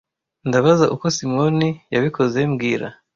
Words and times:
Ndabaza 0.47 0.85
uko 0.95 1.05
Simoni 1.15 1.69
yabikoze 1.93 2.39
mbwira 2.51 2.87